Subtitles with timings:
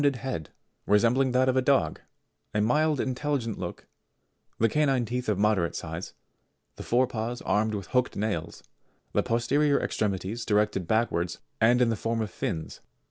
[0.03, 0.49] have a round head
[0.87, 2.01] resembling that of a dog,
[2.55, 3.85] a mild intelligent look,
[4.57, 6.15] the canine teeth of moderate size,
[6.75, 8.63] the fore paws armed with hooked nails,
[9.13, 12.81] the posterior extremities directed backwards and in the form of fins.